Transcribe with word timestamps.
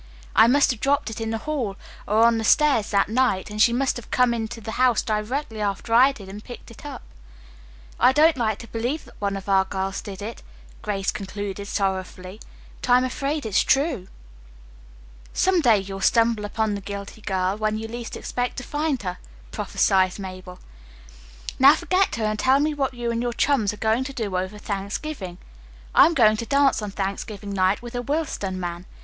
I 0.35 0.47
must 0.47 0.71
have 0.71 0.79
dropped 0.79 1.11
it 1.11 1.21
in 1.21 1.29
the 1.29 1.37
hall 1.37 1.75
or 2.07 2.23
on 2.23 2.39
the 2.39 2.43
stairs 2.43 2.89
that 2.89 3.07
night, 3.07 3.51
and 3.51 3.61
she 3.61 3.71
must 3.71 3.97
have 3.97 4.09
come 4.09 4.33
into 4.33 4.59
the 4.59 4.71
house 4.71 5.03
directly 5.03 5.61
after 5.61 5.93
I 5.93 6.11
did 6.11 6.27
and 6.27 6.43
picked 6.43 6.71
it 6.71 6.83
up. 6.83 7.03
I 7.99 8.11
don't 8.11 8.35
like 8.35 8.57
to 8.57 8.67
believe 8.69 9.05
that 9.05 9.21
one 9.21 9.37
of 9.37 9.47
our 9.47 9.63
girls 9.63 10.01
did 10.01 10.23
it," 10.23 10.41
Grace 10.81 11.11
concluded 11.11 11.67
sorrowfully, 11.67 12.39
"but 12.81 12.89
I 12.89 12.97
am 12.97 13.03
afraid 13.03 13.45
it's 13.45 13.61
true." 13.61 14.07
"Some 15.33 15.61
day 15.61 15.77
you'll 15.77 16.01
stumble 16.01 16.45
upon 16.45 16.73
the 16.73 16.81
guilty 16.81 17.21
girl 17.21 17.55
when 17.55 17.77
you 17.77 17.87
least 17.87 18.17
expect 18.17 18.57
to 18.57 18.63
find 18.63 18.99
her," 19.03 19.19
prophesied 19.51 20.17
Mabel. 20.17 20.57
"Now 21.59 21.75
forget 21.75 22.15
her, 22.15 22.25
and 22.25 22.39
tell 22.39 22.59
me 22.59 22.73
what 22.73 22.95
you 22.95 23.11
and 23.11 23.21
your 23.21 23.33
chums 23.33 23.71
are 23.71 23.77
going 23.77 24.03
to 24.05 24.13
do 24.13 24.35
over 24.35 24.57
Thanksgiving. 24.57 25.37
I 25.93 26.07
am 26.07 26.15
going 26.15 26.37
to 26.37 26.45
a 26.45 26.47
dance 26.47 26.81
on 26.81 26.89
Thanksgiving 26.89 27.51
night 27.53 27.83
with 27.83 27.93
a 27.93 28.01
Willston 28.01 28.55
man. 28.59 28.87